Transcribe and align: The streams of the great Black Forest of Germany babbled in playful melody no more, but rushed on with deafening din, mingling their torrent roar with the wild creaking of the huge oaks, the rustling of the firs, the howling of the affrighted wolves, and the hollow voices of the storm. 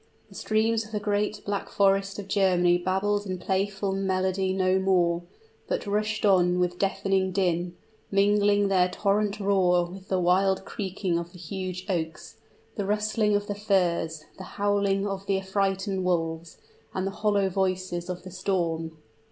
The 0.29 0.33
streams 0.35 0.83
of 0.83 0.93
the 0.93 0.99
great 0.99 1.45
Black 1.45 1.69
Forest 1.69 2.17
of 2.17 2.27
Germany 2.27 2.79
babbled 2.79 3.27
in 3.27 3.37
playful 3.37 3.91
melody 3.91 4.51
no 4.51 4.79
more, 4.79 5.21
but 5.67 5.85
rushed 5.85 6.25
on 6.25 6.57
with 6.57 6.79
deafening 6.79 7.31
din, 7.31 7.75
mingling 8.09 8.67
their 8.67 8.89
torrent 8.89 9.39
roar 9.39 9.85
with 9.85 10.07
the 10.07 10.19
wild 10.19 10.65
creaking 10.65 11.19
of 11.19 11.33
the 11.33 11.37
huge 11.37 11.85
oaks, 11.87 12.37
the 12.77 12.85
rustling 12.87 13.35
of 13.35 13.45
the 13.45 13.53
firs, 13.53 14.25
the 14.39 14.43
howling 14.57 15.05
of 15.05 15.27
the 15.27 15.37
affrighted 15.37 15.99
wolves, 15.99 16.57
and 16.95 17.05
the 17.05 17.11
hollow 17.21 17.47
voices 17.47 18.09
of 18.09 18.23
the 18.23 18.31
storm. 18.31 18.97